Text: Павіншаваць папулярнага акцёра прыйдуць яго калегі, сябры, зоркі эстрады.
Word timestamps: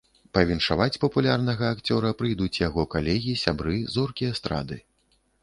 Павіншаваць 0.35 0.99
папулярнага 1.03 1.69
акцёра 1.73 2.09
прыйдуць 2.23 2.61
яго 2.67 2.87
калегі, 2.95 3.37
сябры, 3.43 3.77
зоркі 3.99 4.33
эстрады. 4.33 4.81